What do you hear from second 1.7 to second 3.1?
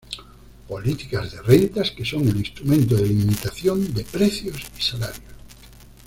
que son el instrumento de